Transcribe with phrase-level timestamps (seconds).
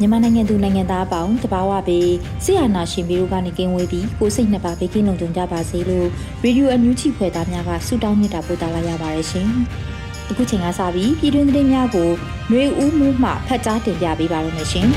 [0.00, 2.10] မြန်မာနိုင်ငံသူနိုင်ငံသားအပေါင်းတဘာဝပေး
[2.44, 6.06] ဆရာနာရှင်ပြီးတို့ကနေကင်းဝေးပြီးကိုစိတ်နှစ်ပါးဘေးကင်းလုံခြုံကြပါစေလို့
[6.42, 9.48] ရေဒီယိုအန်ယူဂျီဖွယ်သားများကဆုတောင်းမြတ်တာပို့သလာရပါတယ်ရှင်။
[10.30, 12.10] အခုချိန်ကစပြီးပြည်တွင်းသတင်းများကို
[12.48, 14.88] ຫນွေဦးမှုမှဖတ်ကြားတင်ပြပေးပါရမရှင်။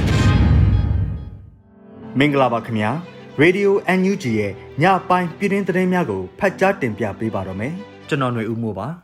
[2.19, 2.89] မင်္ဂလာပါခင်ဗျာ။
[3.41, 7.73] Radio NUG ရဲ့ညပိုင်းပြည်တွင်းသတင်းများကိုဖတ်ကြားတင်ပြပေးပါတော့မယ်။
[8.07, 8.87] ကျွန်တော်ຫນွေဦးမှုပါ။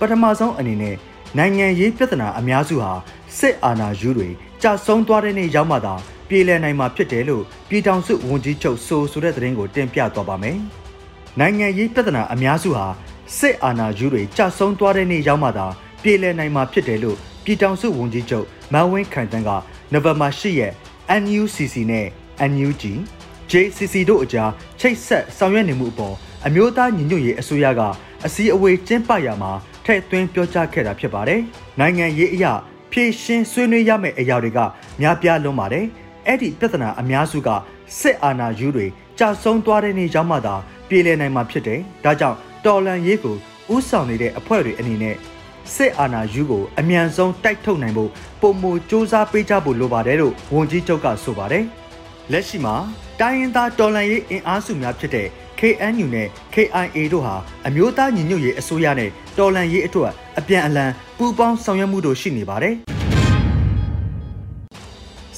[0.00, 0.96] ပထမဆုံးအနေနဲ့
[1.38, 2.92] နိုင်ငံရေးပြဿနာအများစုဟာ
[3.37, 4.29] စစ်အာဏာယူတွေ
[4.61, 5.93] ကြာဆုံးသွားတဲ့နေ့ရောက်မှသာ
[6.29, 10.57] ပြည်လည်နိုင်မှာဖြစ်တယ်လို့ပြည်ထောင်စုဝန်ကြီးချုပ်ဆိုဆိုတဲ့သတင်းကိုတင်ပြသွားပါမယ်။
[11.39, 12.85] နိုင်ငံရေးပြဿနာအများစုဟာ
[13.37, 15.67] စစ်အာဏာယူတွေကြာဆုံးသွားတဲ့နေ့ရောက်မှသာ
[16.03, 19.49] ပြည်လည်နိုင်မှာဖြစ်တယ်လို့ပြည်ထောင်စုဝန်ကြီးချုပ်မန်ဝင်းခိုင်တန်းက
[19.91, 20.73] နိုဝင်ဘာ10ရက်
[21.21, 22.07] NUCC နဲ့
[22.51, 22.83] NUG
[23.51, 26.15] JCC တို့အကြားချိတ်ဆက်ဆောင်ရွက်နေမှုအပေါ်
[26.45, 27.81] အမျိုးသားညီညွတ်ရေးအစိုးရက
[28.25, 29.51] အစည်းအဝေးကျင်းပရာမှာ
[29.85, 31.41] ထည့်သွင်းပြောကြားခဲ့တာဖြစ်ပါတယ်။
[31.79, 32.53] နိုင်ငံရေးအရာ
[32.91, 34.59] ဖြည့်ရှင်းဆွေးနွေးရမယ့်အရာတွေက
[35.01, 35.85] များပြားလွန်းပါတယ်။
[36.27, 37.49] အဲ့ဒီပြဿနာအများစုက
[37.99, 38.85] စစ်အာဏာယူတွေ
[39.19, 40.55] ကြာဆုံးသွားတဲ့နေ့ရောက်မှသာ
[40.89, 43.35] ပြည်လည်နိုင်မှာဖြစ်တယ်။ဒါကြောင့်တော်လန်ရေးကို
[43.75, 45.15] ဥဆောင်နေတဲ့အဖွဲ့တွေအနေနဲ့
[45.75, 51.63] စစ်အာဏာယူကိုအမြန်ဆုံးတိုက်ထုတ်နိုင်ဖို့ပုံမူစ조사ပေးကြဖို့လိုပါတယ်လို့ဝန်ကြီးချုပ်ကဆိုပါတယ်။
[52.31, 52.75] လက်ရှိမှာ
[53.19, 55.27] တိုင်းရင်းသားတော်လန်ရေးအင်အားစုများဖြစ်တဲ့
[55.59, 57.35] KNU နဲ့ KIA တို့ဟာ
[57.67, 62.75] အမျိုးသားညီညွတ်ရေးအစိုးရနဲ့ တော်လှန်ရေးအတွက်အပြန်အလှန်ပူးပေါင်းဆောင်ရွက်မှုတို့ရှိနေပါတယ်။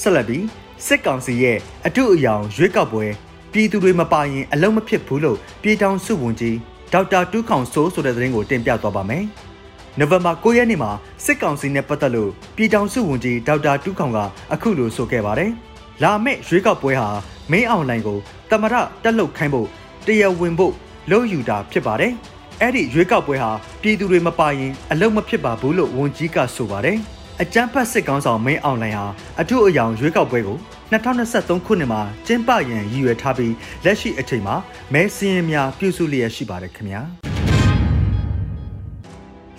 [0.02, 0.46] ဆက်လက်ပြီး
[0.86, 3.06] စစ်ကောင်စီရဲ့အထူးအယောင်ရွေးကောက်ပွဲ
[3.52, 6.58] ပြည်သူတွေမပါရင်အလုံးမဖြစ်ဘူးလို့ပြည်ထောင်စုဝန်ကြီး
[6.94, 9.24] ဒေါက်တာတူးခေါင်စိုးဆိုတဲ့သတင်းကိုတင်ပြသွားပါမယ်။
[10.00, 10.92] နိုဝင်ဘာ9ရက်နေ့မှာ
[11.26, 14.20] စစ်ကောင်စီနဲ့ပတ်သက်လို့ပြည်ထောင်စုဝန်ကြီးဒေါက်တာတူးခေါင်က
[14.54, 15.52] အခုလိုဆိုခဲ့ပါတယ်။
[16.04, 17.08] လာမယ့်ရွေးကောက်ပွဲဟာ
[17.52, 18.18] မင်းအောင်လှိုင်ကို
[18.50, 19.68] တမရတက်လုတ်ခိုင်းဖို့
[20.06, 20.74] တရားဝင်ဖို့
[21.12, 22.14] လုပ်ယူတာဖြစ်ပါတယ်။
[22.66, 23.52] အဲ့ဒီရွေးကောက်ပွဲဟာ
[23.82, 26.98] ပြည်သူတွေမပါရင်အလုံးမဖြစ်ပါဘူးလို့ဝန်ကြီးကဆိုပါတယ်။
[27.42, 29.06] အကြမ်းဖက်စစ်ကောင်းဆောင်မင်းအောင်လှိုင်ဟာ
[29.42, 30.58] အထူးအယောင်ရွေးကောက်ပွဲကို
[30.92, 33.54] 2023ခုနှစ်မှာကျင်းပရန်ရည်ရွယ်ထားပြီး
[33.86, 34.56] လက်ရှိအချိန်မှာ
[34.94, 37.02] မဲစင်းရင်များပြုစုလျက်ရှိပါတယ်ခင်ဗျာ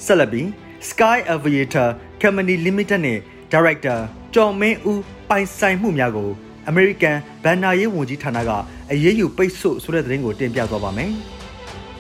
[0.05, 0.47] ။ဆက်လက်ပြီး
[0.89, 1.89] Sky Aviator
[2.23, 3.19] Company Limited နဲ့
[3.53, 3.99] Director
[4.35, 6.31] ကျော်မင်းဦးပိုင်ဆိုင်မှုများကို
[6.71, 8.51] American ဘန်နာရေးဝန်ကြီးဌာနက
[8.93, 11.13] အရေးယူပိတ်ဆို့ဆိုတဲ့သတင်းကိုတင်ပြသွားပါမယ်။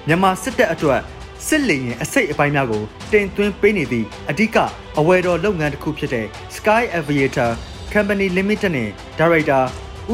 [0.08, 1.00] မြန်မာစစ်တပ်အတွက်
[1.46, 2.82] စစ်လေရင်အစိတ်အပိုင်းများကို
[3.12, 4.56] တင်သွင်းပေးနေသည့်အဓိက
[4.98, 6.26] အဝယ်တော်လုပ်ငန်းတစ်ခုဖြစ်တဲ့
[6.56, 7.50] Sky Aviator
[7.92, 9.64] Company Limited နဲ့ Director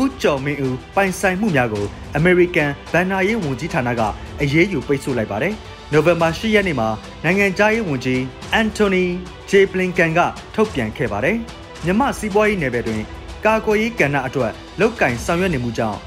[0.01, 1.87] ဦးကျော်မင်းဦးပိုင်ဆိုင်မှုများကို
[2.19, 4.03] American ဘန်နာရေးဝန်ကြီးဌာနက
[4.41, 5.55] အရေးယူပိတ်ဆို့လိုက်ပါတယ်။
[5.93, 6.89] နိုဝင်ဘာ10ရက်နေ့မှာ
[7.25, 9.05] နိုင်ငံခြားရေးဝန်ကြီးအန်တိုနီ
[9.51, 10.21] ဂျေပလင်ကန်က
[10.55, 11.37] ထုတ်ပြန်ခဲ့ပါတယ်။
[11.85, 13.03] မြမစီးပွားရေးနယ်ပယ်တွင်
[13.45, 15.99] ကာကွယ်ရေးကဏ္ဍအတွက်လုတ်ကင်ဆောင်ရွက်နေမှုကြောင့်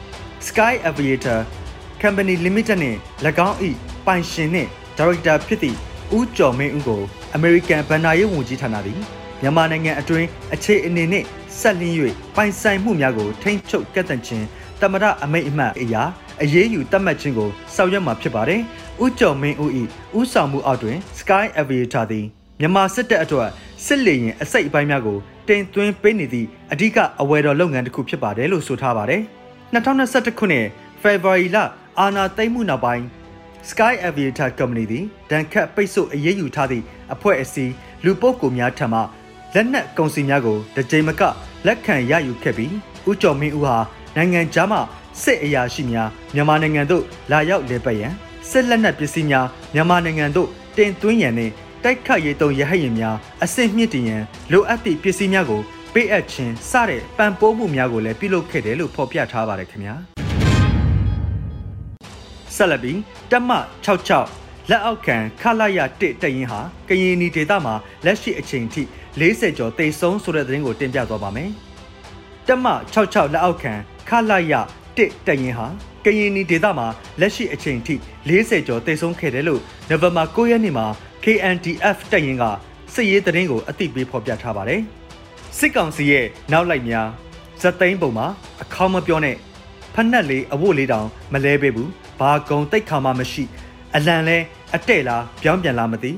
[0.47, 1.39] Sky Aviator
[2.03, 2.95] Company Limited နဲ့၎
[3.47, 3.55] င်း၏
[4.05, 5.77] ပိုင်ရှင်နှင့်ဒါရိုက်တာဖြစ်သည့်
[6.17, 7.01] ဦးကျော်မင်းဦးကို
[7.37, 8.99] American ဘဏ္ဍာရေးဝန်ကြီးဌာနသည်
[9.41, 11.25] မြန်မာနိုင်ငံအတွင်းအခြေအနေနှင့်
[11.59, 11.95] ဆက်လျင်း၍
[12.35, 14.45] ပိုင်ဆိုင်မှုများကိုထိန်းချုပ်ကန့်သတ်ခြင်း
[14.81, 16.03] တမရအမိတ်အမှတ်အရာ
[16.41, 18.61] အရေးယူတတ်မှတ်ခြင်းကိုဆောင်ရွက်မှာဖြစ်ပါတယ်။
[19.03, 19.71] ဦးကျော်မင်းဦး၏
[20.17, 22.25] ဦးဆောင်မှုအောက်တွင် Sky Aviator သည်
[22.59, 23.49] မြန်မာစစ်တပ်အတွက်
[23.85, 25.17] စစ်လေယာဉ်အစိတ်အပိုင်းများကို
[25.47, 29.21] တင်သွင်းပေးနေသည့်အဓိကအဝယ်တော်လုပ်ငန်းတစ်ခုဖြစ်ပါတယ်လို့ဆိုထားပါတယ်။
[29.73, 30.65] 2021ခုနှစ်
[31.01, 31.57] ဖေဖော်ဝါရီလ
[31.99, 33.03] အာဏာသိမ်းမှုနောက်ပိုင်း
[33.69, 37.73] Sky Aviator Company သည်ဒဏ်ခတ်ပိတ်ဆို့အရေးယူထားသည့်အဖွဲ့အစည်း
[38.03, 38.99] လူပုဂ္ဂိုလ်များထံမှ
[39.53, 41.21] လက်နက်ကုန်စည်များကိုတကြိမ်မက
[41.67, 42.73] လက်ခံရယူခဲ့ပြီး
[43.09, 43.77] ဦးကျော်မင်းဦးဟာ
[44.15, 44.79] နိုင်ငံခြားမှ
[45.23, 48.13] စစ်အရာရှိများမြန်မာနိုင်ငံသို့လာရောက်လေပတ်ရန်
[48.49, 51.53] စစ်လက်နက်ပစ္စည်းများမြန်မာနိုင်ငံသို့တင်သွင်းရန်နှင့်
[51.83, 55.61] တိုက်ခတ်ရေးတုံးရဟတ်ရင်များအဆင့်မြင့်တင်ရန်လိုအပ်သည့်ပစ္စည်းများကို
[55.93, 60.12] ပေးအပ်ခြင်းစတဲ့ပံ့ပိုးမှုများကိုလည်းပြုလုပ်ခဲ့တယ်လို့ဖော်ပြထားပါတယ်ခင်ဗျာ
[62.55, 62.99] ဆက်လက်ပြီး
[63.31, 63.51] တက်မ
[64.09, 66.59] 66လက်အောက်ခံခလာရတစ်တရင်ဟာ
[66.89, 67.73] ကရင်နီဒေသမှာ
[68.05, 68.83] လက်ရှိအချိန်ထိ
[69.19, 71.49] 40ကျော်တိတ်ဆုံးဆိုတဲ့သတင်းကိုတင်ပြသွားပါမယ်။
[72.47, 73.73] တက်မ66လက်အောက်ခံ
[74.09, 74.53] ခလာရ
[74.97, 75.67] တစ်တရင်ဟာ
[76.05, 76.87] ကရင်နီဒေသမှာ
[77.19, 77.95] လက်ရှိအချိန်ထိ
[78.29, 80.85] 40ကျော်တိတ်ဆုံးခဲ့တယ်လို့နိုဝင်ဘာ9ရက်နေ့မှာ
[81.23, 82.43] KNDF တပ်ရင်းက
[82.93, 84.81] စစ်ရေးသတင်းကိုအသိပေးဖော်ပြထားပါတယ်။
[85.57, 87.07] စစ်ကောင်စီရဲ့နောက်လိုက်များ
[87.61, 88.27] ဇက်သိန်းပုံမှာ
[88.61, 89.35] အခေါမပြောနဲ့
[89.93, 93.43] ဖက်နှက်လေးအဝတ်လေးတောင်မလဲပေးဘူး။ ဘာကုံတိတ်ခါမှမရှိ
[93.95, 94.37] အလံလဲ
[94.75, 96.11] အတဲ့လားပြောင်းပြန်လားမသိ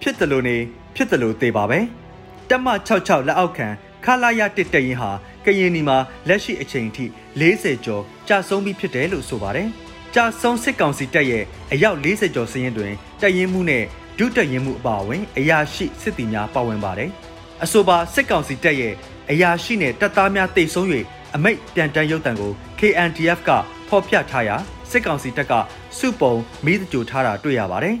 [0.00, 0.56] ဖြစ်တယ်လို့နေ
[0.94, 1.78] ဖြစ်တယ်လို့သေပါပဲ။
[2.48, 2.66] တက်မ
[2.98, 3.68] 66လက်အောက်ခံ
[4.04, 5.10] ခလာရတစ်တရင်ဟာ
[5.44, 5.98] ကရင်နီမှာ
[6.28, 7.04] လက်ရှိအချိန်ထိ
[7.40, 9.68] 40ကျော်ကြာဆုံးပြီးဖြစ်တယ်လို့ဆိုပါတယ်။
[10.14, 12.92] ကြာဆုံးစစ်ကောင်စီတပ်ရဲ့အယောက်40ကျော်စည်ရင်တွင်
[13.22, 13.84] တရင်မှုနဲ့
[14.18, 17.10] ဒုတရင်မှုအပါအဝင် အရာရှိစစ်သည်များပါဝင်ပါတယ်။
[17.64, 18.94] အဆိုပါစစ်ကောင်စီတပ်ရဲ့
[19.30, 20.86] အရာရှိနဲ့တပ်သားများတိတ်ဆုံး၍
[21.34, 23.50] အမိတ်ပြန်တန်းရုပ်တံကို KNTF က
[23.88, 24.56] ဖော်ပြထားရာ
[24.92, 25.52] စစ်ကောင်စီတပ်က
[25.98, 26.34] စုပုံ
[26.64, 27.96] မိသကြိုထားတာတွေ့ရပါတယ်။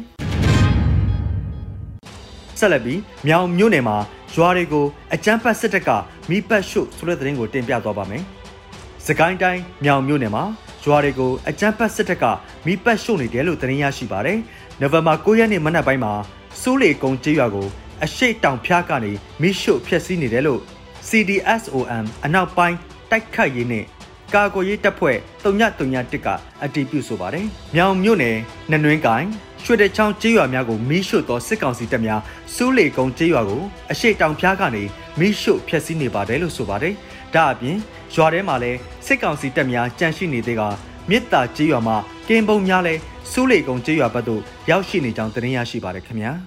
[2.58, 3.96] ဆက်လက်ပြီးမြောင်မြို့နယ်မှာ
[4.34, 4.84] ရွာတွေကို
[5.14, 5.90] အကြမ်းဖက်စစ်တပ်က
[6.30, 8.22] မိပတ်ရှုဆိုတဲ့သတင်းကိုတင်ပြသွားပါမယ်။
[9.06, 10.44] စကိုင်းတိုင်းမြောင်မြို့နယ်မှာ
[10.84, 12.24] ရွာတွေကိုအကြမ်းဖက်စစ်တပ်က
[12.66, 14.38] မိပတ်ရှုနေတယ်လို့သတင်းရရှိပါတယ်။
[14.80, 16.12] နိုဝင်ဘာ9ရက်နေ့မနက်ပိုင်းမှာ
[16.60, 17.66] စိုးလေကုန်းကျေးရွာကို
[18.04, 19.12] အရှိတ်တောင်ဖျားကနေ
[19.42, 20.60] မိရှုဖျက်ဆီးနေတယ်လို့
[21.08, 22.76] CDSOM အနောက်ပိုင်း
[23.10, 23.86] တိုက်ခတ်ရေးနဲ့
[24.34, 26.28] ကာကွယ်ရေးတပ်ဖွဲ့တုံညတုံညတစ်က
[26.64, 28.36] အတည်ပြုဆိုပါတယ်။မြောင်မြို့နယ်
[28.70, 29.26] နနွင်းကိုင်
[29.64, 32.20] ရွှေတချောင်းကျေးရွာများကိုမီးရှို့သောစစ်ကောင်စီတပ်များ
[32.54, 33.62] စူးလေကုန်းကျေးရွာကို
[33.92, 34.82] အရှိတောင်ဖျားကနေ
[35.18, 36.94] မီးရှို့ဖျက်ဆီးနေပါတယ်လို့ဆိုပါတယ်။
[37.34, 37.76] ဒါအပြင်
[38.14, 40.62] ရွာထဲမှာလည်းစစ်ကောင်စီတပ်များကြန့်ရှိနေသေးက
[41.10, 41.96] မြစ်တာကျေးရွာမှာ
[42.28, 43.00] ကင်းပုံများလည်း
[43.30, 46.32] စူးလေကုန်းကျေးရွာဘက်သို့ရောက်ရှိနေကြောင်းသတင်းရရှိပါတယ်ခင်ဗျာ။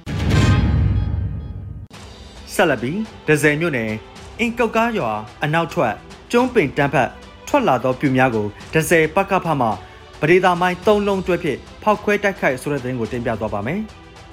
[2.54, 2.98] ဆက်လက်ပြီး
[3.28, 3.92] ဒဇယ်မြို့နယ်
[4.40, 5.12] အင်ကောက်ကားရွာ
[5.44, 5.94] အနောက်ထွက်
[6.32, 7.10] ကျုံးပင်တန်းဖက်
[7.48, 9.68] ထွက်လာသောပြူများကိုဒဇယ်ပကဖမှ
[10.22, 13.80] ပရိသာမိုင်း၃လုံးတွဲဖြင့်ဖောက်ခွဲတိုက်ခိုက်ဆိုတဲ့သတင်းကိုတင်ပြသွားပါမယ်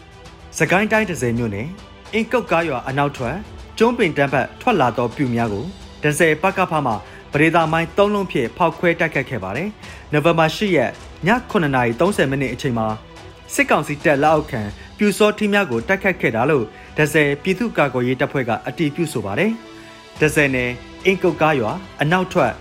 [0.58, 1.68] ။စကိုင်းတိုင်းဒဇယ်မြို့နယ်
[2.14, 3.36] အင်ကုတ်ကားရွာအနောက်ထွက်
[3.78, 5.64] ကျုံးပင်တန်းဖက်ထွက်လာသောပြူများကို
[6.02, 6.92] ဒဇယ်ပကဖမှ
[7.32, 9.68] ပရိသာမိုင်း၃လုံးဖြင့်ဖောက်ခွဲတိုက်ခိုက်ခဲ့ပါတယ်။
[10.12, 10.90] နိုဝင်ဘာ၈ရက်
[11.26, 12.86] ည9:30မိနစ်အချိန်မှာ
[13.54, 14.62] စစ်ကောင်စီတပ်လက်အောက်ခံ
[14.98, 16.64] ပြူစောထီးများကိုတိုက်ခတ်ခဲ့တာလို့
[16.98, 19.50] ဒဇယ်ပြည်သူ့ကာကွယ်ရေးတပ်ဖွဲ့ကအတည်ပြုဆိုပါတယ်။
[20.20, 20.70] ဒဇယ်နယ်
[21.06, 21.72] အင်ကုတ်ကားရွာ
[22.02, 22.52] အနောက်ထွက်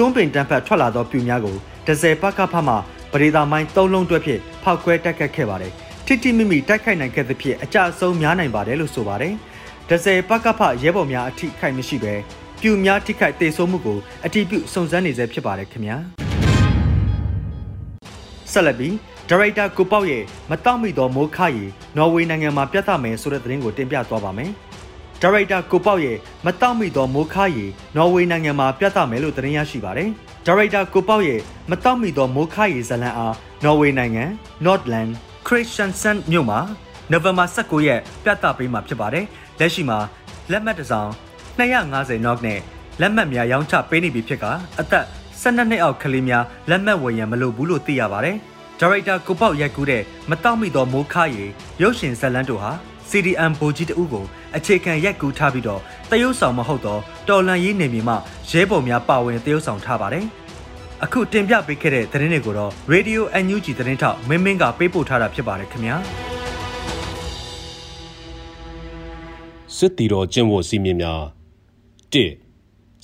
[0.00, 1.56] ကျွန်းပင်တန်းဖက်ထွက်လာသောပြူများကို
[1.86, 2.74] ဒဇယ်ပကဖမှ
[3.12, 5.72] ပရိသာမိုင်း၃လုံးတွဲဖြင့်ဖောက်ခွဲတိုက်ခတ်ခဲ့ပါတယ်။
[6.06, 9.34] ထိတိမိမိတိုက်ခိုက်နိုင်ခဲ့သဖြင့်အကြအဆုံးများနိုင်ပါတယ်လို့ဆိုပါတယ်။
[9.88, 12.14] ဒဇယ်ပကဖရဲဘော်များအထိခိုက်မရှိပဲ
[12.62, 15.96] ပြူများထိခိုက်တေဆုံးမှုကိုအတိပြုစုံစမ်းနေဆဲဖြစ်ပါတယ်ခင်ဗျာ။
[18.52, 18.94] ဆက်လက်ပြီး
[19.28, 21.64] ဒါရိုက်တာကိုပေါ့ရဲ့မတောက်မိသောမိုးခရီ
[21.96, 24.52] နော်ဝေနိုင်ငံမှာပြသမယ်ဆိုတဲ့သတင်းကိုတင်ပြသွားပါမယ်။
[25.22, 26.16] ဒါရိုက်တာကိုပေါ့ရဲ့
[26.46, 27.66] မတောက်မိသောမိုးခရီ
[27.96, 30.08] နော်ဝေနိုင်ငံမှာပြသမယ်လို့သတင်းရရှိပါတယ်။
[30.46, 33.34] ဒါရိုက်တာကိုပေါ့ရဲ့မတောက်မိသောမိုးခရီဇလန်အား
[33.64, 34.24] နော်ဝေနိုင်ငံ
[34.64, 35.10] Nordland
[35.46, 36.58] Christiansen မြို့မှာ
[37.10, 39.24] နိုဝင်ဘာ19ရက်ပြသပေးမှာဖြစ်ပါတယ်။
[39.58, 39.98] လက်ရှိမှာ
[40.50, 41.10] လက်မှတ်တစ်စောင်
[41.58, 42.60] 250 knock နဲ့
[43.00, 44.44] လက်မှတ်များရောင်းချပေးနေပြီဖြစ်က
[44.80, 45.06] အသက်
[45.42, 48.36] 12နှစ်အောက်ကလေးများလက်မှတ်ဝယ်ရန်မလိုဘူးလို့သိရပါတယ်။
[48.80, 51.44] ဒါရိုက်တာကိုပေါက်ရိုက်ကူးတဲ့မတောက်မိသောမိုးခါရီ
[51.82, 52.72] ရုပ်ရှင်ဇက်လန်းတို့ဟာ
[53.10, 54.24] CDM ဗိုလ်ကြီးတဦးကို
[54.56, 58.14] အခြေခံရိုက်ကူးထားပြီးတော့တရုတ်ဆောင်မဟုတ်တော့တော်လန်ရေးနေမြေမှ
[58.50, 60.24] ရဲဘော်များပါဝင်တရုတ်ဆောင်ထားပါတယ်။
[61.04, 65.96] အခုတင်ပြပေးခဲ့တဲ့သတင်းတွေကိုတော့ Radio NUG သတင်းထောက်မင်းမင်းကပေးပို့ထားတာဖြစ်ပါတယ်ခင်ဗျာ။
[69.76, 71.22] စစ်တီတော်ကျင့်ဝတ်စည်းမျဉ်းများ
[72.12, 72.14] ၁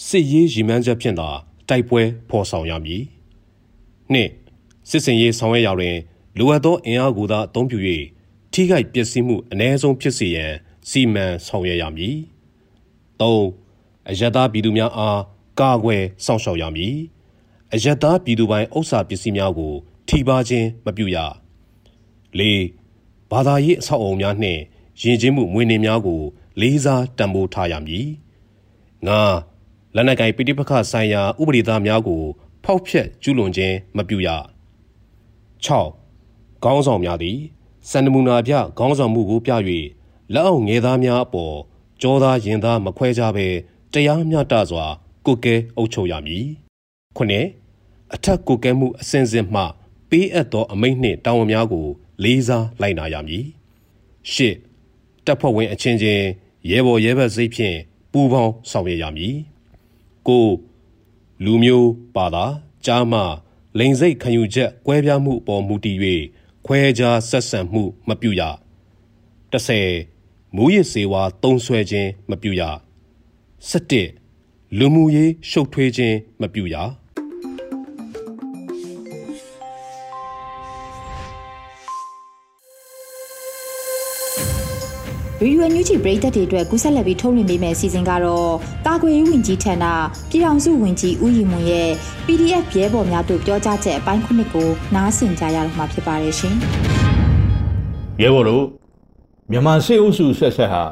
[0.07, 1.29] စစ်ရေးရည်မှန်းချက်ဖြင့်သာ
[1.69, 3.03] တိုက်ပွဲဖော်ဆောင်ရမည်။
[4.13, 4.17] ၂
[4.91, 5.97] စစ်စင်ရေးဆောင်ရွက်ရာတွင်
[6.39, 7.79] လိုအပ်သောအင်အားကိုသာအသုံးပြု၍
[8.57, 10.53] ထိခိုက်ပျက်စီးမှုအ ਨੇ ဆုံးဖြစ်စေရန်
[10.89, 12.17] စီမံဆောင်ရွက်ရမည်။
[13.21, 13.23] ၃
[14.09, 15.21] အယက်သားပြည်သူများအား
[15.61, 16.97] ကာကွယ်စောင့်ရှောက်ရမည်။
[17.73, 19.73] အယက်သားပြည်သူပိုင်းဥစ္စာပစ္စည်းများကို
[20.09, 21.17] ထိပါခြင်းမပြုရ။
[22.39, 22.43] ၄
[23.31, 24.61] ဘာသာရေးအဆောက်အအုံများနှင့်
[25.03, 26.21] ယဉ်ကျေးမှုမွေးနေ့များကို
[26.61, 28.07] လေးစားတံမိုးထားရမည်။
[29.07, 29.11] ၅
[29.95, 32.23] လက်နက်ကိုင်ပိဋိပက္ခဆိုင်ရာဥပဒေသားများကို
[32.65, 34.29] ဖောက်ဖျက်ကျူးလွန်ခြင်းမပြုရ။
[35.67, 37.39] 6ခေါင်းဆောင်များသည်
[37.91, 39.53] စန္ဒမူနာပြခေါင်းဆောင်မှုကိုပြ၍
[40.33, 41.57] လက်အောက်ငယ်သားများအပေါ်
[42.01, 43.47] ကြောသားရင်သားမခွဲကြဘဲ
[43.93, 44.87] တရားမျှတစွာ
[45.27, 46.47] ကိုကဲအုပ်ချုပ်ရမည်
[47.17, 47.47] ခုနှစ်
[48.15, 49.63] အထက်ကိုကဲမှုအစဉ်စဉ်မှ
[50.11, 51.87] ပေးအပ်သောအမိန့်နှင့်တာဝန်များကို
[52.23, 53.45] လေးစားလိုက်နာရမည်
[54.33, 54.55] ရှစ်
[55.25, 56.25] တပ်ဖွဲ့ဝင်အချင်းချင်း
[56.71, 57.77] ရဲဘော်ရဲဘက်စိတ်ဖြင့်
[58.13, 59.35] ပူးပေါင်းဆောင်ရွက်ရမည်
[60.29, 60.47] ကို
[61.45, 62.45] လူမျိုးပါတာ
[62.87, 63.21] ကြားမှ
[63.79, 65.99] လိန်စိတ်ခံယူချက်ကွဲပြားမှုအပေါ်မူတည်၍
[66.67, 68.43] ခွဲခြားဆက်ဆံမှုမပြုရ
[69.53, 72.63] 30မူရစ်စေဝါတုံးဆွဲခြင်းမပြုရ
[73.91, 76.77] 17လူမှုရေးရှုပ်ထွေးခြင်းမပြုရ
[85.45, 88.53] ရေဒီယိုညူချီပရိသတ်တွေအတွက်ကူးဆက်လက်ပြီးထုတ်လွှင့်ပေးမယ့်အစီအစဉ်ကတော့
[88.87, 89.85] ကာကွယ်ရေးဝန်ကြီးဌာန
[90.31, 91.91] ပြည်ထောင်စုဝန်ကြီးဦးရီမွန်ရဲ့
[92.27, 96.55] PDF ရဲဘော်များတို့ပြောကြားချက်အပိုင်းခုနှစ်ကိုနားဆင်ကြရတော့မှာဖြစ်ပါတယ်ရှင်။
[98.23, 98.65] ရဲဘော်တို့
[99.51, 100.85] မြန်မာစစ်အုပ်စုဆက်ဆက်ဟာ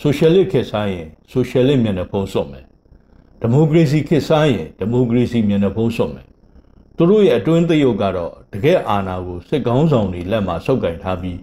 [0.00, 2.64] ဆိုရှယ်လစ်ခေတ်စားရင်ဆိုရှယ်လစ်မျက်နှာဖုံးစွန့်မယ်။
[3.40, 6.26] ဒီမိုကရေစီခေတ်စားရင်ဒီမိုကရေစီမျက်နှာဖုံးစွန့်မယ်။
[6.96, 11.38] သူတို့ရဲ့အတွင်းသရုပ်ကတော့တကယ်အာဏာကိုစစ်ကောင်းဆောင်တွေလက်မှာဆုပ်ကင်ထားပြီး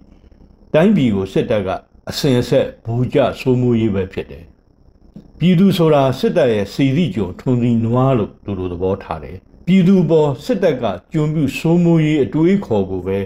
[0.74, 1.70] တိုင်းပြည်ကိုစစ်တပ်က
[2.10, 4.44] အစင်ဆက်ဘူကြစိုးမိုးရေးပဲဖြစ်တယ်။
[5.38, 13.18] ပြည်သူဆိုတာစစ်တပ်ရဲ့စီရီကြုံထွန်စီနွားလို့သူတို့သဘောထားတယ်။ပြည်သူပေါ်စစ်တပ်ကကျွံပြူစိုးမိုးရေးအတွေးခေါ်ကိုပဲ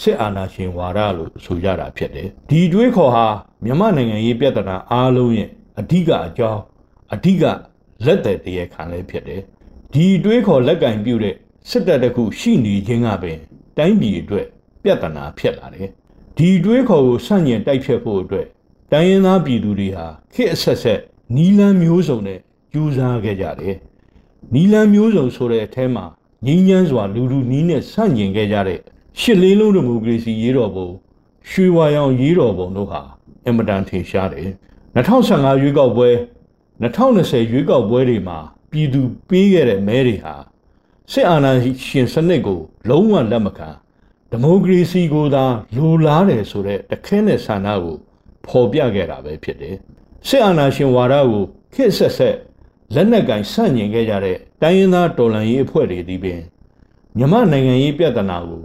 [0.00, 3.26] စစ်အာဏာရှင်ဝါဒလို့ဆိုကြတာဖြစ်တယ်။ဒီအတွေးခေါ်ဟာ
[3.64, 5.48] မြန်မာနိုင်ငံရေးပြဿနာအားလုံးရဲ့
[5.78, 6.60] အဓိကအကြောင်း
[7.14, 7.44] အဓိက
[8.04, 9.40] လက်သက်တရခံလည်းဖြစ်တယ်။
[9.92, 11.34] ဒီအတွေးခေါ်လက်ကင်ပြုတဲ့
[11.70, 13.38] စစ်တပ်တခုရှိနေခြင်းကပင်
[13.78, 14.46] တိုင်းပြည်အတွက်
[14.82, 15.88] ပြဿနာဖြစ်လာတယ်။
[16.38, 18.46] ဒီတွေးခေါ်ကိုဆန့်ကျင်တိုက်ဖြတ်ဖို့အတွက်
[18.92, 21.00] တိုင်းရင်းသားပြည်သူတွေဟာခေတ်အဆက်ဆက်
[21.36, 22.38] နီလန်းမျိုးစုံနဲ့
[22.72, 23.76] ကြိုးစားခဲ့ကြတယ်။
[24.54, 26.04] နီလန်းမျိုးစုံဆိုတဲ့အထဲမှာ
[26.46, 28.80] ငြိမ်းချမ်းစွာ လူလူနီးနဲ့ဆန့်ကျင်ခဲ့ကြတဲ့
[29.20, 30.88] ရှစ်လေးလုံးဒီမိုကရေစီရေးတော်ပုံ
[31.48, 33.00] ရွှေဝါရောင်ရေးတော်ပုံတို့ဟာ
[33.44, 34.48] အင်မတန်ထင်ရှားတယ်
[34.94, 36.08] 2015ရွေးကောက်ပွဲ
[36.82, 38.38] 2020ရွေးကောက်ပွဲတွေမှာ
[38.70, 40.34] ပြည်သူပေးခဲ့တဲ့မဲတွေဟာ
[41.12, 41.52] စစ်အာဏာ
[41.86, 43.70] ရှင်စနစ်ကို လုံးဝလက်မခံ
[44.34, 45.44] ဒီမိုကရေစီကိုသာ
[45.76, 47.96] လိုလားတယ်ဆိုတဲ့တခဲနဲ့ဆန္ဒကို
[48.46, 49.76] ဖော်ပြခဲ့တာပဲဖြစ်တယ်
[50.28, 52.36] စစ်အာဏာရှင်ဝါဒကိုခစ်ဆက်ဆက်
[52.94, 56.40] လက်နက်ကင်ဆန့်ကျင်ခဲ့ကြတဲ့တိုင်းရင်းသားတော်လှန်ရေးအဖွဲ့တွေဒီပင်
[57.18, 58.62] မြမနိုင်ငံရေးပြဿနာကို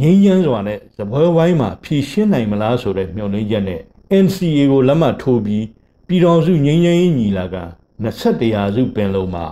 [0.00, 3.80] ငြိမ်းချမ်းစွာနဲ့သဘောဝိုင်းမှာဖြည့်ရှင်းနိုင်မလားဆိုတဲ့မျှော်လင့်ချက်နဲ့
[4.24, 5.64] NCA ကိုလက်မှတ်ထိုးပြီး
[6.06, 7.62] ပြည်တော်စုငြိမ်းချမ်းရေးညီလာခံ
[8.04, 9.46] 21ရာစုပင်လုံးမှာ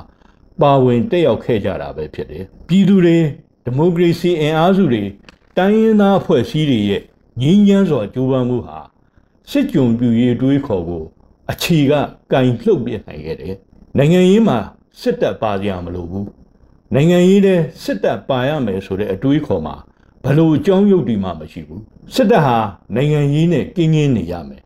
[0.60, 3.18] ပါဝင်တက်ရောက်ခဲ့ကြတာပဲဖြစ်တယ်။ပြည်သူတွေ
[3.64, 5.02] ဒီမိုကရေစီအင်အားစုတွေ
[5.56, 7.02] တိုင်းရင်းသားအဖွဲ့အစည်းတွေရဲ့
[7.40, 8.78] ငြိမ်းချမ်းစွာကြိုးပမ်းမှုဟာ
[9.50, 11.06] စစ်ကြုံပြူရေးတွေးခေါ်ဖို့
[11.50, 11.92] အခြေက
[12.32, 13.54] ကင်လှုပ်ပြနိုင်ခဲ့တယ်။
[13.98, 14.58] နိုင်ငံရေးမှာ
[15.00, 16.26] စစ်တပ်ပါကြမလို့ဘူး။
[16.94, 19.76] နိုင်ငံရေးတဲ့စစ်တပ်ပါရမယ်ဆိုတဲ့အတွေးခေါ်မှာ
[20.24, 21.82] ဘလို့အကြောင်းရုပ်တွေမှမရှိဘူး
[22.14, 22.56] စစ်တပ်ဟာ
[22.94, 24.62] နိုင်ငံရေးနဲ့ကင်းကင်းနေရမယ်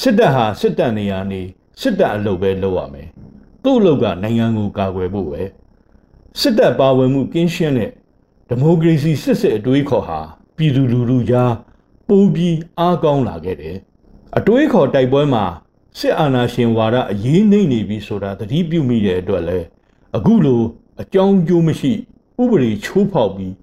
[0.00, 1.40] စစ်တပ်ဟာစစ်တပ်နေရာနေ
[1.80, 3.08] စစ်တပ်အလုပ်ပဲလုပ်ရမယ်
[3.62, 5.42] သူ့အလုပ်ကနိုင်ငံကိုကာကွယ်ဖို့ပဲ
[6.40, 7.90] စစ်တပ်ပါဝင်မှုကင်းရှင်းတဲ့
[8.48, 10.20] ဒီမိုကရေစီစစ်စစ်အတွေးခေါ်ဟာ
[10.56, 11.52] ပြည်သူလူထုကြား
[12.08, 13.76] ပိုးပြီးအားကောင်းလာခဲ့တယ်
[14.38, 15.44] အတွေးခေါ်တိုက်ပွဲမှာ
[15.98, 19.58] စစ်အာဏာရှင်ဝါဒအရေးနှိမ့်နေပြီဆိုတာသတိပြုမိတဲ့အတွက်လဲ
[20.16, 20.62] အခုလို
[21.02, 21.92] အကြောင်းကျိုးမရှိ
[22.42, 23.54] ဥပဒေချိုးဖောက်ပြီး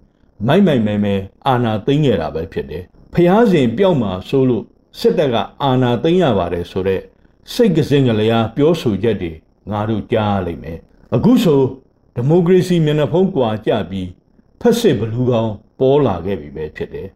[0.47, 1.15] မိုက်မိုက်မဲမဲ
[1.47, 2.83] အာနာသိမ်းခဲ့တာပဲဖြစ်တယ်
[3.13, 4.63] ဖျားစဉ်ပြောက်မှာဆိုလို့
[4.99, 7.03] စစ်တပ်ကအာနာသိမ်းရပါတယ်ဆိုတော့
[7.53, 9.31] စိတ်ကစင်ကလေးအားပြောဆိုချက်တွေ
[9.71, 10.77] ငါတို့ကြားရလိမ့်မယ်
[11.15, 11.61] အခုဆို
[12.15, 14.07] ဒီမိုကရေစီမျက်နှာဖုံးကွာကြပြီး
[14.61, 17.07] ဖက်စစ်ဘလူးကောင် ပေါ်လာခဲ့ပြီပဲဖြစ်တယ်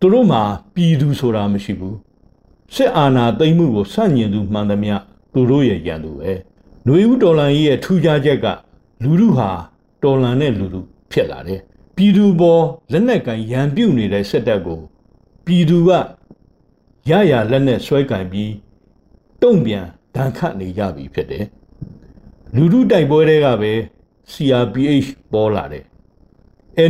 [0.00, 0.42] သူတို့မှာ
[0.74, 1.96] ပြည်သူဆိုတာမရှိဘူး
[2.74, 4.94] စစ်အာဏာသိမ်းမှုကိုဆန့်ကျင်သူမှန်သမျှ
[5.32, 6.30] သူတို့ရဲ့ရန်သူပဲ
[6.84, 8.46] ຫນွေဦးတော်လန်ကြီးရဲ့ထူးခြားချက်က
[9.02, 9.50] လူလူဟာ
[10.02, 10.80] တော်လန်တဲ့လူလူ
[11.12, 11.60] ဖြစ်လာတယ်
[11.96, 14.80] ပြည်သူပေါ်လက်နက်ကင်ရန်ပြုတ်နေတဲ့စစ်တပ်ကို
[15.46, 15.90] ပြည်သူက
[17.10, 18.52] ရရလက်နဲ့ဆွဲကင်ပြီး
[19.42, 21.44] တုံ့ပြန်ဒဏ်ခတ်နေကြပြီဖြစ်တယ်
[22.54, 23.72] လူထုတိုက်ပွဲတွေကပဲ
[24.32, 25.84] CRPH ပေါ်လာတယ်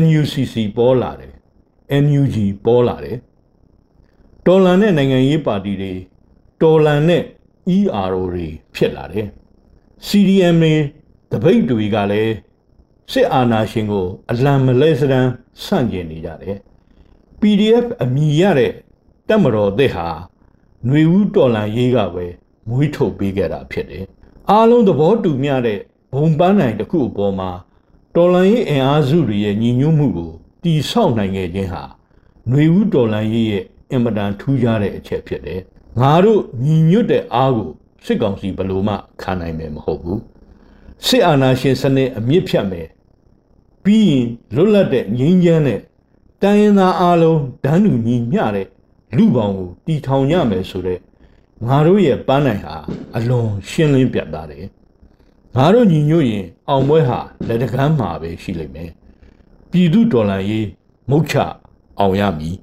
[0.01, 1.35] NUCC ပေါ်လာတယ်
[2.05, 3.19] NUG ပေါ်လာတယ်
[4.47, 5.93] တော်လန်တဲ့နိုင်ငံရေးပါတီတွေ
[6.63, 7.23] တော်လန်တဲ့
[7.77, 9.27] ERO တွေဖြစ်လာတယ်
[10.07, 10.75] CDM တွေ
[11.31, 12.35] တပိတ်တွေကလည်း
[13.13, 15.29] စစ်အာဏာရှင်ကို အလံမလဲစရန်
[15.65, 16.57] ဆန့်ကျင်နေကြတယ်
[17.41, 18.73] PDF အမိရတဲ့
[19.29, 20.09] တက်မတော်သစ်ဟာ
[20.87, 22.27] ຫນွေဦးတော်လန်ရေးကပဲ
[22.69, 24.05] မွေးထုတ်ပေးခဲ့တာဖြစ်တယ်
[24.51, 25.81] အားလုံးသဘောတူမျှတဲ့
[26.15, 27.51] ဘုံပန်းနိုင်တစ်ခုအပေါ်မှာ
[28.19, 30.31] တော်လန်ရေးအင်အားစုတွေရဲ့ညီညွတ်မှုကို
[30.63, 31.83] တီဆောက်နိုင်ခဲ့ခြင်းဟာ
[32.49, 35.61] ຫນွေဦးတော်လန်ရေးရဲ့အင်မတန်ထူးခြားတဲ့အချက်ဖြစ်တယ်
[36.01, 37.71] ငါတို့ညီညွတ်တဲ့အားကို
[38.05, 40.21] စစ်ကောင်စီဘလို့မှခံနိုင်မယ်မဟုတ်ဘူး
[41.07, 42.89] စစ်အာဏာရှင်စနစ်အမြင့်ဖြတ်မယ်
[43.85, 45.81] ပြီးရင်လွတ်လပ်တဲ့ငြိမ်းချမ်းတဲ့
[46.43, 48.67] တိုင်းရင်းသားအလုံးဒန်းတူညီမျှတဲ့
[49.17, 50.99] လူပေါင်းကိုတီထောင်ရမယ်ဆိုတဲ့
[51.67, 52.77] ငါတို့ရဲ့ပန်းနိုင်ဟာ
[53.17, 54.65] အလွန်ရှင်းလင်းပြတ်သားတယ်
[55.61, 58.91] ငါတို့ညီညွတ်ရင်အောင်ပွဲဟာလက်တကမ်းမှာပဲရှိလိမ့်မယ်
[59.71, 60.67] ပြည်သူတော်လှန်ရေး
[61.11, 61.35] မုတ်ချ
[61.99, 62.57] အောင်ရမည်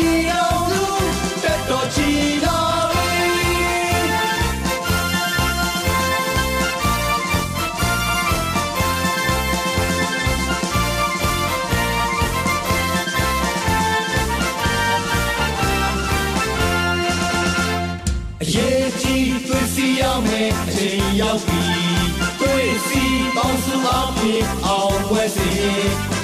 [0.00, 1.06] ရီအောင်လို့
[1.42, 2.10] တက်တော်ချီ
[2.44, 2.60] လာ
[20.28, 21.62] မဲ့အချိန်ရောက်ပြီ
[22.40, 23.02] တွေ့စီ
[23.36, 25.50] ပေါင်းစုအဖြစ်အောင်ပွဲစီ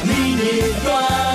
[0.02, 1.25] အမိနေအတွ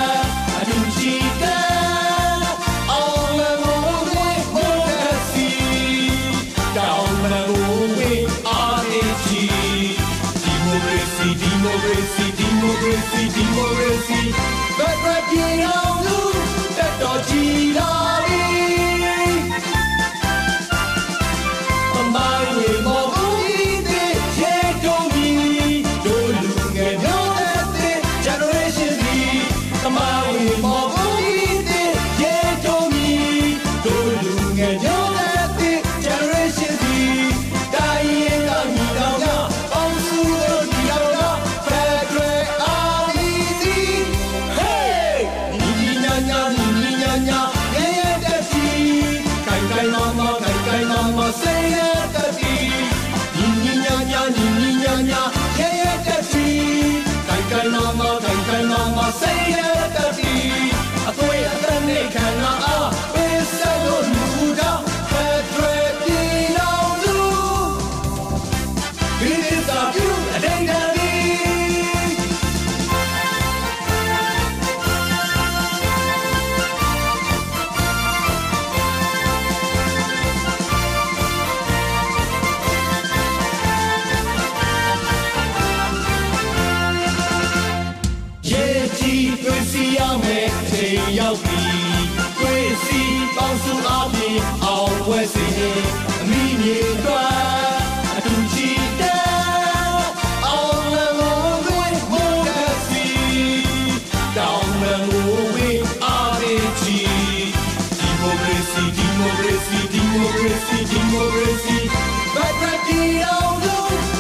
[109.70, 111.90] democracy, democracy, democracy.
[112.34, 113.60] Vibratino,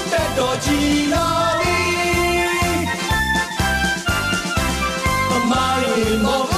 [0.10, 1.25] petto giro.
[5.30, 6.51] Amare il mondo.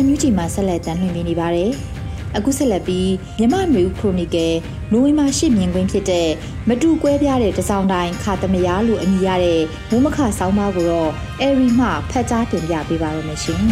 [0.00, 1.72] အန်ယူဂျီမှာဆက်လက်တမ်းလွှင့်နေပါတယ်။
[2.36, 4.54] အခုဆက်လက်ပြီးမြမနွေဦးခရိုနီကယ်
[4.92, 6.28] နိုဝင်ဘာ10မြင်ကွင်းဖြစ်တဲ့
[6.68, 13.62] မတူကွဲပြားတဲ့တစောင်းတိုင်းခါသမယားလို့အမည်ရတဲ့မုံမခဆောင်းပါးကိုတော့အဲရီမှဖတ်ကြားတင်ပြပေးပါရမရှင်။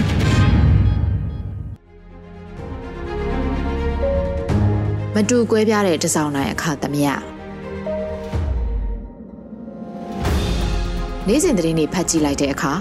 [5.15, 7.23] မတူကွဲပြားတဲ့တစောင်းတိုင်းအခါသမယား
[11.27, 12.73] နေ့စဉ်သတင်းတွေဖတ်ကြည့်လိုက်တဲ့အခါ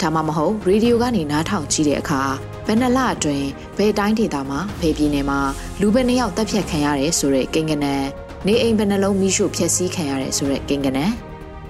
[0.00, 2.22] ဒါမှမဟုတ်ရေဒီယိုကနေနားထောင်ကြည့်တဲ့အခါ
[2.66, 3.46] ဘယ်နှလအတွင်း
[3.78, 5.40] ဘယ်တိုင်းဒေသမှာဘယ်ပြည်နယ်မှာ
[5.80, 8.06] လူပဲနှစ်ယောက်တပ်ဖြတ်ခံရတယ်ဆိုတဲ့ကိန်းဂဏန်း
[8.46, 11.14] နေအိမ်ဘယ်နှလုံးမိရှုဖျက်ဆီးခံရတယ်ဆိုတဲ့ကိန်းဂဏန်း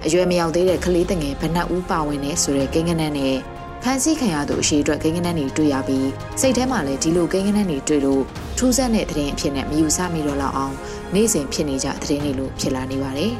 [0.05, 3.35] အရွယ်မရောက်သေးတဲ့ကလေးတငယ်ဘယ်နှဦးပါဝင်နေဆိုတဲ့ကိန်းဂဏန်းနဲ့
[3.83, 6.09] ဖန်ဆီးခံရသူအရှိအတွက်ကိန်းဂဏန်းတွေတွေ့ရပြီး
[6.41, 8.23] စိတ်ထဲမှာလည်းဒီလိုကိန်းဂဏန်းတွေတွေ့လို့
[8.57, 10.75] ထူးဆန်းတဲ့သတင်းအဖြစ်နဲ့မယူဆမိတော့လောက်အောင်
[11.13, 13.33] နေ့စဉ်ဖြစ်နေကြသတင်းတွေလို့ဖြစ်လာနေပါတယ်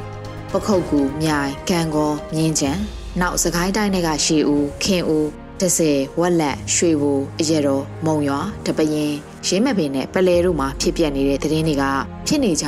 [0.52, 2.72] ပခုတ်ကူမြိုင်ကံကောမြင်းချံ
[3.20, 5.28] နောက်စကိုင်းတိုင်းတွေကရှေဦးခင်ဦး
[5.60, 9.12] တဆယ်ဝက်လက်ရွှေဘူအရတော်မုံရွာတပရင်
[9.46, 11.84] ရင်းမပင်နဲ့ပလဲတို့မှာဖြစ်ပျက်နေတဲ့သတင်းတွေက
[12.26, 12.66] ဖြစ်နေကြ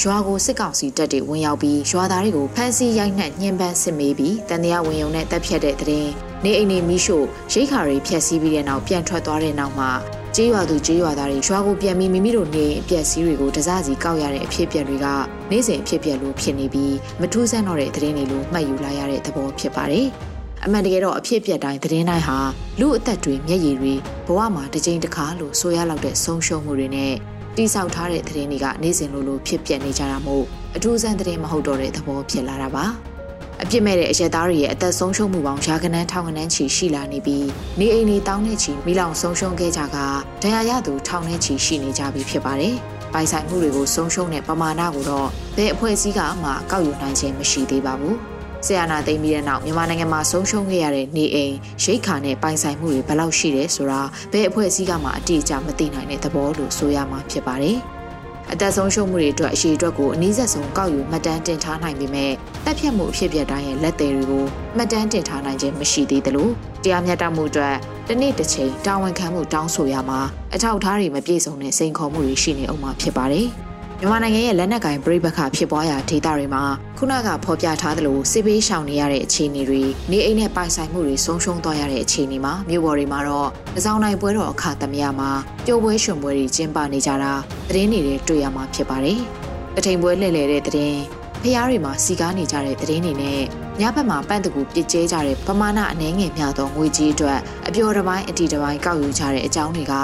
[0.00, 6.10] ရွာကိုစစ်ကောင်စီတပ်တွေဝင်ရောက်ပြီးရွာသားတွေကိုဖမ်းဆီးရိုက်နှက်ညှဉ်းပန်းစစ်မေးပြီးတန်တရားဝင်ယုံနဲ့တပ်ဖြတ်တဲ့သတင်း
[6.44, 9.90] နေအိမ်နေမိရှို့ရိတ်ခါတွေဖျက်ဆီးပြီးတဲ့နောက်ပြန်ထွက်သွားတဲ့နောက်မှာ
[10.36, 15.06] ကျေးရွာသူကျေးရွာသားတွေရွာကိုပြန်ပြီးမိမိတို့နေအပျက်စီးတွေကိုတစားစီကောက်ရတဲ့အဖြစ်အပျက်တွေက
[15.50, 20.06] နေ့စဉ်အဖြစ်အပျက်လို့ဖြစ်နေပြီးမထူးဆန်းတော့တဲ့သတင်းတွေလို့မှတ်ယူလာရတဲ့သဘောဖြစ်ပါတယ်။
[20.64, 22.38] အမှန်တကယ်တော့အဖြစ်အပျက်တိုင်းသတင်းတိုင်းဟာ
[22.80, 23.94] လူအသက်တွေမျက်ရည်တွေ
[24.26, 27.14] ဘဝမှာတစ်ကြိမ်တစ်ခါလို့ဆိုရလောက်တဲ့ဆုံးရှုံးမှုတွေနဲ့
[27.56, 30.44] တိဆောက်ထားတဲ့သတင်းတွေကနေ့စဉ်လိုလိုဖြစ်ပျက်နေကြတာမို့
[30.76, 32.84] အထူးဆန်းသတင်းမဟုတ်တော့တဲ့သဘောဖြစ်လာတာပါ
[33.62, 37.46] အပြစ်မဲ့တဲ့အရက်သားတွေရဲ့အသက်ဆုံးရှုံးမှုပေါင်းရာကနန်းထောင်ကနန်းချီရှိလာနေပြီး
[37.80, 39.96] နေအိမ်တွေတောင်းနေချီမိလောင်ဆုံးရှုံးခဲ့ကြက
[40.42, 42.76] ဒဏ်ရာရသူထောင်နဲ့ချီရှိနေကြပြီဖြစ်ပါတယ်
[43.12, 48.16] ပိုင်ဆိုင်မှုတွေကိုဆုံးရှုံးတဲ့ပမာဏကိုတော့ဘယ်အဖွဲ့အစည်းကမှကောက်ယူနိုင်ခြင်းမရှိသေးပါဘူး။
[48.66, 54.00] ဆီယနာသိမ်းပြီးတဲ့နောက်မြန်မာနိုင်ငံမှာဆုံးရှုံးခဲ့ရတဲ့နေအိမ်ရိတ်ခါနဲ့ပိုင်ဆိုင်မှုတွေဘယ်လောက်ရှိတယ်ဆိုတာ
[54.32, 57.78] ဘယ်အဖွဲ့အစည်းကမှအတိအကျမသိနိုင်တဲ့သဘောလို့ဆိုရမှာဖြစ်ပါတယ်။
[58.52, 62.32] အသက်ဆုံးရှုံးမှုတွေအတွက်အရှိအတွက်ကိုအနည်းဆက်ဆုံးကောက်ယူမှတ်တမ်းတင်ထားနိုင်ပေမဲ့
[62.64, 64.44] တက်ဖြတ်မှုအဖြစ်ပြတိုင်းရဲ့လက်သည်တွေကို
[64.76, 66.48] မှတ်တမ်းတင်ထားနိုင်ခြင်းမရှိသေးသလို
[66.84, 67.74] တရားမျှတမှုအတွက်
[68.08, 70.20] တနေ့တစ်ချိန်တာဝန်ခံမှုတောင်းဆိုရမှာ
[70.54, 73.48] အထောက်အထားတွေမပြည့်စုံတဲ့စိန်ခေါ်မှုတွေရှိနေအောင်မှာဖြစ်ပါတယ်။
[74.02, 76.62] မြန်မာနိုင်ငံရဲ့လက်နက်ကင်ပြိပခါဖြစ်ပွားရာဒေသတွေမှာ
[76.98, 85.30] ခုနကဖော်ပြထားသလိုစစ်ဘေးရှောင်နေရတဲ့အခြေအနေတွေနေအိမ်နဲ့ပိုင်ဆိုင်မှုတွေဆုံးရှုံးသွားရတဲ့အခြေအနေမှာမြို့ပေါ်တွေမှာတော့အဆောင်နိုင်ပွဲတော်အခါသမယမှာ
[85.66, 87.32] ပျော်ပွဲရွှင်ပွဲတွေကျင်းပနေကြတာ
[87.68, 89.18] သတင်းတွေတွေ့ရမှာဖြစ်ပါတယ်။
[89.74, 91.00] တထိန်ပွဲလှည့်လည်တဲ့သတင်း
[91.42, 93.40] ဖျားတွေမှာစီကားနေကြတဲ့သတင်းတွေနဲ့
[93.80, 99.94] ညဘက်မှာပန့်တကူပစ်ကျဲကြတဲ့ပမာဏအနှဲငယ်များသောငွေကြီးအတွက်အပျော်တစ်ပိုင်းအတီတစ်ပိုင်းကောက်ယူကြတဲ့အကြောင်းတွေက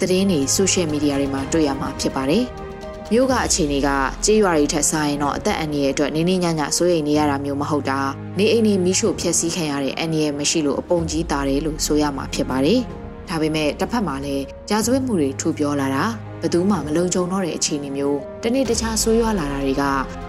[0.00, 2.46] သတင်းတွေဆိုရှယ်မီဒီယာတွေမှာတွေ့ရမှာဖြစ်ပါတယ်။
[3.12, 3.88] မြို့ကအခြေအနေက
[4.24, 7.98] ကြေးရွာတွေထက်ဆိုင်ရင်တော့အသက်အန္တရာယ်အတွက်နေနေညညစိုးရိမ်နေရတာမျိုးမဟုတ်တာ
[8.38, 12.80] နေအိမ်တွေမိရှို့ဖျက်ဆီးခံရတဲ့အန္တရာယ်မရှိလို့အပုံကြီးတာတယ်လို့ဆိုရမှာဖြစ်ပါတယ်။
[13.28, 16.04] ဒါပေမဲ့တစ်ဖက်မှာလည်းကြာဇဝတ်မှုတွေထူပြောလာတာ
[16.40, 19.84] ဘယ်သူမှမလုံခြုံတော့တဲ့အခြေအနေမျိုးတနေ့တခြားဆိုးရွားလာတာတွေက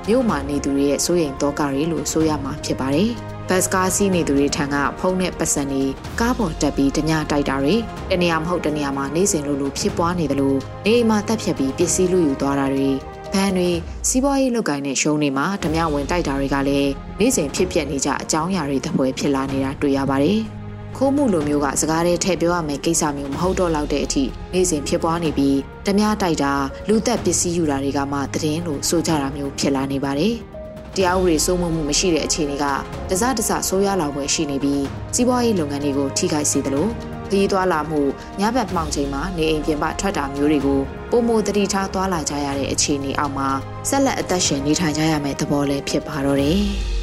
[0.07, 3.11] မြို့မှာနေသူတွေရဲ့စိုးရိမ်တော့ကတွေလို့ဆိုရမှာဖြစ်ပါတယ်။
[3.49, 5.83] ဘတ်ကားစီးနေသူတွေထံကဖုန်းနဲ့ပတ်စံတွေ
[6.19, 7.75] ကားပေါ်တက်ပြီးတညတိုက်တာတွေ
[8.11, 12.89] တနေရာမဟုတ်တနေရာမှာနေစဉ်လိုလိုဖြစ်ပွားနေတယ်လို့နေအိမ်မှာတက်ဖြတ်ပြီးပစ္စည်းလူယူသွားတာတွေ
[13.33, 13.69] ဘန်တွေ
[14.07, 20.39] စီးပွားရေးလုပ်ကိုင်တဲ့ရှုံးတွေမှာဓမြဝင်တိုက်တာတွေကလည်းနေ့စဉ်ဖြစ်ပျက်နေကြအကြောင်းအရာတွေတပွဲဖြစ်လာနေတာတွေ့ရပါတယ်။
[20.97, 26.53] ခိုးမှုလိုမျိုးကစကားတွေထည့်ပြောရမယ့်ကိစ္စမျိုးမဟုတ်တော့လောက်တဲ့အထိနေ့စဉ်ဖြစ်ပွားနေပြီးဓမြတိုက်တာ
[26.87, 30.35] လူသက်ပစ္စည်းယူတာတွေကမှသတင်းလို့ဆိုကြတာမျိုးဖြစ်လာနေပါတယ်။
[30.97, 32.65] တရားဥပဒေစိုးမိုးမှုမရှိတဲ့အခြေအနေက
[33.09, 34.83] တစတစဆိုးရွားလာပွဲရှိနေပြီး
[35.15, 36.87] စီးပွားရေးလုပ်ငန်းတွေကိုထိခိုက်စေသလို
[37.29, 38.01] ခရီးသွားလာမှု
[38.39, 40.79] ညဘက်မှောင်ချိန်မှာနေအိမ်ပြင်ပထွက်တာမျိုးတွေကို
[41.11, 43.49] ပုံမတတိထားသွားလာကြရတဲ့အခြေအနေအောက်မှာ
[43.89, 46.61] ဆက်လက်အသက်ရှင်နေထိုင်ကြရမယ့်သဘောလည်းဖြစ်ပါတော့တယ်။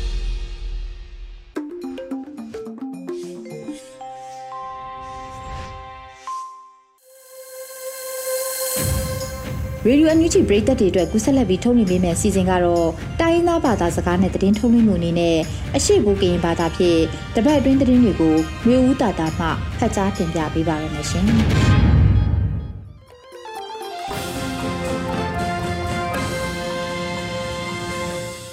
[9.88, 12.88] ရေဒီယိုအန်ယူဂျီပရိသတ်တွေအတွက်ကူးဆက်လက်ပြီးထုတ်လွှင့်ပေးမယ့်အစီအစဉ်ကတော့
[13.20, 15.36] တိုင်းရင်းသားဘာသာစကားနဲ့သတင်းထုတ်လွှင့်မှုအနေနဲ့
[15.76, 17.00] အရှိကိုကရင်ဘာသာဖြင့်
[17.34, 19.46] တပတ်အတွင်းသတင်းတွေကိုမျိုးဦးတာတာမှ
[19.78, 21.26] ဖတ်ကြားတင်ပြပေးပါရမရှင်။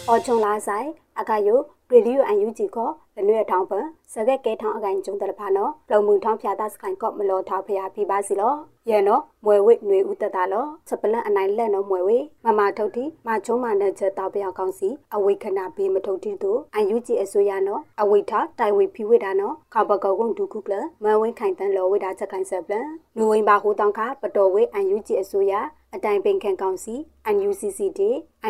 [0.08, 0.88] အော်ချုံလာဆိုင်
[1.20, 1.60] အကယို
[1.94, 8.54] ရေဒီယိုအန်ယူဂျီကိုလနွေထောင်းပန်စကက်ကဲထောင်းအကိုင်ကျုံတလဖာနော်လုံမှုထောင်းဖြာတာစခိုင်ကော့မလောထောက်ဖျားပြပါစီလော
[8.90, 25.54] ရဲနော်မွယ်ဝိຫນွေဥတတလောစပလန်အနိုင်လက်နော်မွယ်ဝိမမထုတ်တီမချုံးမနဲ့ချက်တောက်ပြောက်ကောင်းစီအဝိခဏဘေးမထုတ်တီတို့အန်ယူဂျီအစိုးရနော်အဝိထားတိုင်ဝိဖီဝိတာနော်ခေါပကောကုန်းဒုခုကလမဝင်းခိုင်တန်လောဝိတာချက်ခိုင်ဆက်ပလန်နူဝင်းပါဟူတောင်းခပတော်ဝိအန်ယူဂျီအစိုးရ
[25.96, 26.96] အတိုင်ပင်ခံကောင်စီ
[27.34, 28.02] UNCCD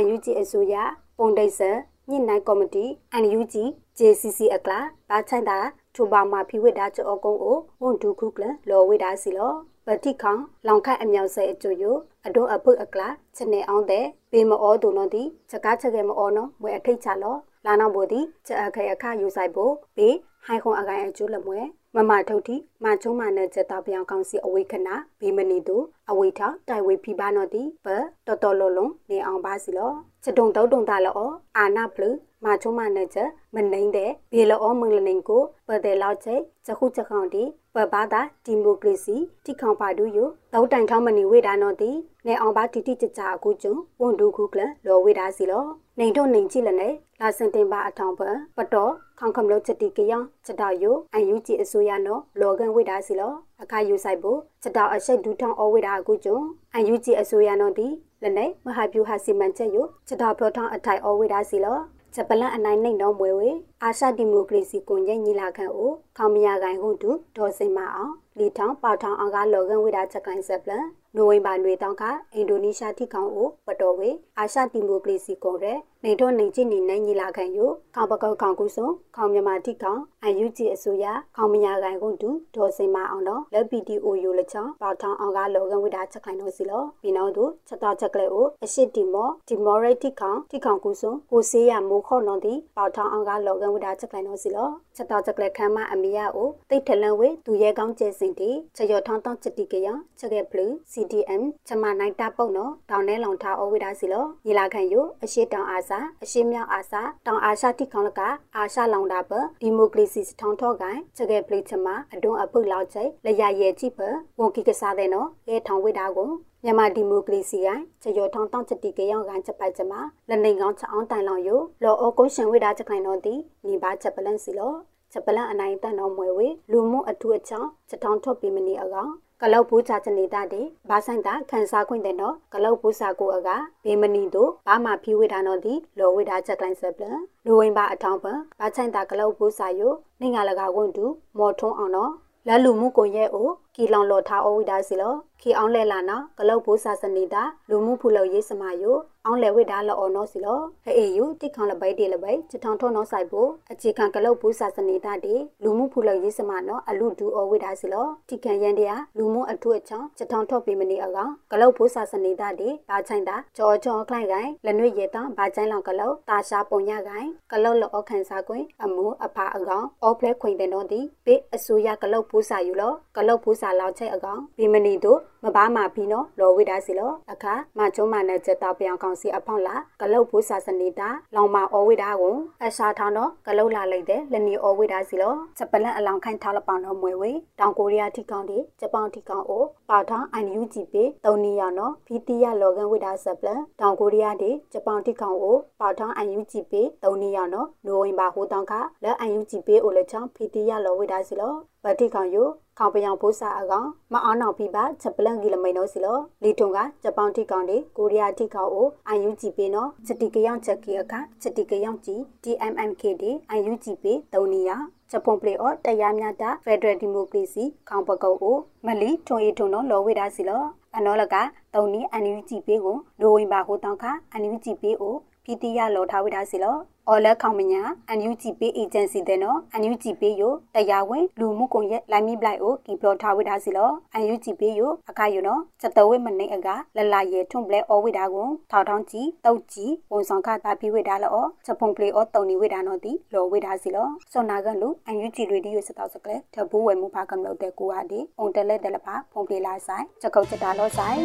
[0.01, 0.75] UNG အစိုးရ
[1.17, 1.77] ပုံဒိတ်ဆန်
[2.11, 2.85] ညစ်နိုင်ကော်မတီ
[3.23, 3.55] NUG
[3.97, 5.57] JCC အကလာဘာချိုင်တာ
[5.95, 9.53] ထူပါမာဖီဝိဒါချောကုန်းကိုဝန်ဒုခုကလလောဝိဒါစီလော
[9.85, 10.35] ပတိခေါ
[10.67, 11.83] လောင်ခတ်အမြောက်ဆဲအကျိုယ
[12.27, 20.09] အဒိုအဖုအကလာချက်နေအောင်တဲ့ဘေမအောဒုနောတိချက်ကားချက်ကေမအောနော်ဝဲအထိတ်ချလောလာနောက်ဘောတိချက်အခဲအခယူဆိုင်ဖို့ဘေ
[20.45, 21.59] ဟိုင်ခွန်အကိုင်အကျိုးလမွဲ
[21.95, 25.77] မမထုတ်တိမချုံမနဲ့ချက်တာပြောင်ကောင်းစီအဝိခဏဘေမနီတူ
[26.09, 27.87] အဝိထောက်တိုင်ဝေဖိပါနော်တိပ
[28.27, 32.09] တော်တော်လုံးလုံးနေအောင်ပါစီလော ချက်တုံတောက်တုံတာလောအာနာဖလူ
[32.43, 37.43] မာချုံမနဲ့ချက်မနိုင်တဲ့ဘေလောမင်္ဂလနေကိုပတဲ့လောက်ချက်ချက်ခုချက်ခေါင်တီ
[37.75, 40.19] ပဘာသာဒီမိုကရေစီတိခေါင်ပါဒူယ
[40.53, 41.91] တောက်တိုင်ထောင်းမနီဝေဒါနော်တီ
[42.27, 45.65] နေအောင်ပါတီတီကြကြအခုကျုံဝန်ဒူခုကလလောဝေဒါစီလော
[45.99, 48.21] နေတော့နေကြည့်လနဲ့လာစင်တင်ပါအထောင်ပ
[48.57, 50.13] ပတော်ခေါင်ခမလို့ချက်တီကယ
[50.45, 56.37] ချက်တော်ယအန်ယူဂျီအစိုးရနော်လောကန်ဝေဒါစီလောအခါယူဆိုင်ဖို့ချက်တော်အရှိတ်ဒူထောင်းအဝေဒါအခုကျုံ
[56.73, 57.87] အန်ယူဂျီအစိုးရနော်တီ
[58.23, 61.79] လနဲ့မဟာဗျူဟာစီမံချက်ယချက်တော်ပြောထောင်းအထိုင်အဝေဒါစီလော
[62.15, 63.49] ဂျပလန်အနိုင်နိုင်တော့မွေဝေ
[63.83, 72.03] အာရှဒီမိုကရေစီကွန်ရက်ညီလာခံကိုခေါမယာကိုင်ဟုတူဒေါ်စင်မအောင်လီထောင်ပေါထောင်အောင်ကလော်ကန်ဝိဒါချက်ကိုင်ဆက်ပလန်နိုဝင်ဘာတွေတောင်းက
[72.33, 77.59] အင်ဒိုနီးရှားထိကောင်ကိုပတော်ဝေအာရှဒီမိုကရေစီကွန်ရက် နေတော့နေကြည့်နေနိုင်ညီလာခံယ
[77.95, 99.87] ခေါပကောက်ခေါကုစုံခေါမြမာထိကောင်အယူဂျီအစိုးရခေါမယာကိုင်ကုန်တူဒေါ်စင်မအောင်တော့လက် PTO ယိုလချောင်းပေါထောင်အောင်ကလော်ကန်ဝိဒါချက်ကိုင်တော့စီလောပြီးနောက်သူချက်တော့ချက်ကလေးကိုအရှိတီမောဒီမော်ရိတ်ထိကောင်ထိကောင်ကုစုံကိုစေးရမိုးခေါ်နော်ဒီပေါထောင်အောင်ကလော်ကန်ဝိဒါချက်ကိုင်တော့စီလောချက်တော့ချက်ကလေးခမ်းမအမီယာကိုတိတ်ထလန်ဝေသူရဲကောင်းကျဲစင်တီချရထောင်းတောင်းချက်တီကရ
[100.19, 108.21] ချက်ခဲ့ဘလူး CDM ချမနိုင်တာပုံနော်တောင်းနဲလောင်ထားအဝိဒါစီလောညီလာခံယအရှိတောင်အာစာအရှိမြောက်အာစာတောင်အာရှတိခေါလက
[108.55, 113.99] အာရှလောင်တာပဒီမိုကရေစီထောင်းထော့ကိုင်ချက်ခဲ့ဘလူးချမအတွန်းအပုတ်လောက်ချိလရရဲ့ကြည့်ပ
[114.39, 116.29] ဝန်ကီကစားတဲ့နော်ရဲထောင်ဝိဒါကို
[116.63, 119.93] မြန်မာဒီမိုကရေစီရိုင်းချေရထောင်းတောင်းချက်တီကရောက်ကန်ချက်ပိုက်ချမ
[120.29, 121.49] လက်နေကောင်းချအောင်တိုင်လောင်ယ
[121.83, 123.33] လောအောကုရှင်ဝိဒါချက်ခိုင်တော့ဒီ
[123.65, 124.73] ညီပါချက်ပလန်စီလော
[125.11, 129.11] ချက်ပလန်အနိုင်တန်တော်မွေဝေလူမှုအထူးအချောင်းချက်ထောင်းထုတ်ပြီးမနီအကောင်
[129.43, 133.49] ကလောက်ဘူးချာချနေတာတဲ့ဘာဆိုင်တာခန်းစားခွင့်တဲ့နော်ကလောက်ဘူးစာကိုအက
[133.85, 137.05] ဘေမနီတို့ဘာမှဖြီးဝေတာနော်ဒီလောဝေတာချက်တိုင်းဆက်ပလ
[137.45, 138.25] လူဝင်ပါအထောင်းပ
[138.59, 141.05] ဘာဆိုင်တာကလောက်ဘူးစာယိုနေငါလကကွန်းတူ
[141.37, 142.11] မော်ထုံးအောင်နော်
[142.47, 202.47] လက်လူမှုကိုရဲ့အိုကီလောင်လော်ထားအဝိဒါစီလောခီအောင်လဲလာနော်ကလောက်ဘိုးစာစနေတာလူမှုဖူလောက်ရေးစမယိုအောင်လဲဝိဒါလော်အော်နော်စီလောဟဲ့အေယူတိခေါင်လပိုက်တေလပိုက်ချထောင်ထောနော်ဆိုင်ဖို့အခြေခံကလောက်ဘိုးစာစနေတာတေလူမှုဖူလောက်ရေးစမနော်အလူဒူအဝိဒါစီလောတိခံရန်တရာလူမှုအထွတ်ချောင်းချထောင်ထောပေးမနေအကောင်ကလောက်ဘိုးစာစနေတာတေဘာချိုင်တာကြောကြောခလိုက်ကိုင်လက်နွေရဲတောင်းဘာချိုင်လောင်ကလောက်တာရှာပုံရကိုင်ကလောက်လောအခန်းစားကွင်အမှုအဖာအကောင်အော်ဖလက်ခွင်တဲ့နော်ဒီပေအစိုးရကလောက်ဘိုးစာယူလောကလောက်ဘိုးစာလောက်ချိတ်အကောင်ဘီမနီတို့မဘာမာဖီနော်လော်ဝိဒါစီလောအခါမချုံမနဲ့ချက်တောက်ပြောင်ကောင်စီအဖောက်လာကလုတ်ဘူးစာစနေတာလောင်မအော်ဝိဒါကိုအရှာထောင်းတော့ကလုတ်လာလိုက်တဲ့လနီအော်ဝိဒါစီလောချက်ပလန့်အလောင်ခိုင်းထားလပောင်တော့မွေဝေတောင်ကိုရီးယားထိကောင်ဒီဂျပန်ထိကောင်အိုပါထောင်း IUG ပေတုံနီယာနော်ဖီတီယာလော်ကန်ဝိဒါဆက်ပလန့်တောင်ကိုရီးယားဒီဂျပန်ထိကောင်အိုပါထောင်း IUG ပေတုံနီယာနော်နိုဝင်ဘာဟိုတောင်ခလက် IUG ပေအိုလေချောင်းဖီတီယာလော်ဝိဒါစီလောဗတိကောင်ယို
[202.81, 214.75] ခေါပယောင်ပိုးစာအကောင်မအောင်နောက်ပြပါချက်ပလန်ကီလမိန်နိုစီလောလီထုံကဂျပန်တိကောင်ဒီကိုရီးယားတိကောင်ကိုအယူဂျီပေးနော်ချက်တီကယောင်ချက်ကီအခချက်တီကယောင်ဂျီ DMMK ဒီအယူဂျီပေးတုံနီယာ
[215.11, 220.63] ဂျပန်ပလေအော်တရားမျှတဖက်ဒရယ်ဒီမိုကရေစီခေါင်ပကုတ်ကိုမလီထုံရီထုံနော်လောဝေဒါစီလော
[220.95, 221.35] အနောလက
[221.75, 226.75] တုံနီအန်ယူဂျီပေးကိုလိုဝင်ပါဟိုတောင်ခအန်ယူဂျီပေးကိုဖီတီယာလောထားဝေဒါစီလော
[227.09, 230.43] အော်လက်ခေါမညာအန်ယူဂျီပေးအေဂျင်စီတဲ့နော်အန်ယူဂျီပေးယ
[230.75, 251.21] တရားဝင်လူမှုကွန်ရက်လိုင်းမီဘလိုက်ကိုကီပလော့ထားဝိဒါစီလောအန်ယူဂျီပေးယအခါယနော်စတဝိမနေအကလလရဲထွန်ပလဲအော်ဝိဒါကိုထောက်ထောင်းကြီးတုတ်ကြီးဝန်ဆောင်ခတာပြီးဝိဒါလောချက်ဖုန်ပလေအော်တုံနေဝိဒါနော်ဒီလောဝိဒါစီလောစောနာကလူအန်ယူဂျီရေဒီယိုစတောက်စကလေတဘူဝဲမှုဖာကံလို့တဲ့ကိုဟာဒီအုံတလဲတယ်လဖာဖုန်ပလေလာဆိုင်ချက်ကုတ်ချက်တာလောဆိုင်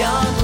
[0.00, 0.43] တ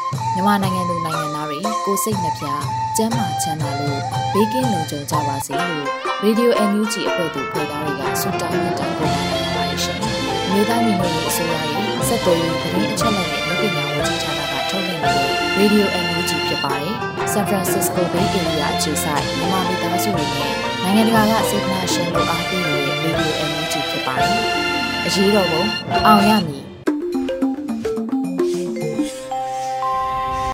[0.35, 2.45] မြန်မာနိုင်ငံသူနိုင်ငံသားတွေကိုစိတ်နှပြ
[2.97, 4.01] ကျန်းမာချမ်းသာလို့
[4.33, 5.85] ဘေးကင်းလုံခြုံကြပါစေလို့
[6.23, 9.23] Radio NUG အဖွဲ့သူဖွဲ့သားတွေကဆုတောင်းမြတ်တာပို့နေ
[9.55, 9.97] ပါတယ်ရှင်။
[10.51, 16.95] မြေသားညီမတွေအစိုးရရဲ့စက်တော်ရင်သတင်းအချက်အလက်တွေလုပ်ပညာဝန်ကြီးဌာနကထုတ်လွှင့်နေတဲ့ Radio NUG ဖြစ်ပါတယ်။
[17.33, 24.35] San Francisco Bay Area အခြေစိုက်မြန်မာမိသားစုတွေနဲ့နိုင်ငံတကာကစေတနာရှင်တို့အားပေးနေတဲ့ Radio NUG ဖြစ်ပါတယ်။
[25.05, 25.63] အရေးတော်ပုံ
[26.07, 26.70] အောင်ရမည်